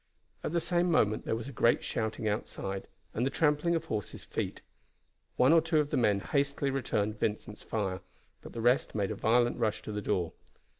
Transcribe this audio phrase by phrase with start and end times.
[0.43, 4.23] At the same moment there was a great shouting outside, and the trampling of horses'
[4.23, 4.61] feet.
[5.35, 8.01] One or two of the men hastily returned Vincent's fire,
[8.41, 10.33] but the rest made a violent rush to the door.